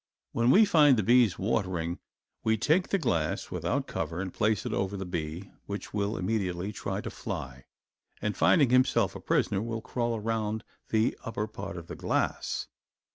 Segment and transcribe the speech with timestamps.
[0.31, 1.99] When we find the bees watering
[2.43, 6.71] we take the glass, without cover, and place it over the bee, which will immediately
[6.71, 7.65] try to fly
[8.19, 12.67] and finding himself a prisoner, will crawl around the upper part of the glass.